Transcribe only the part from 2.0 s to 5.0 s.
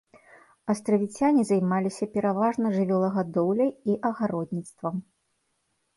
пераважна жывёлагадоўляй і агародніцтвам.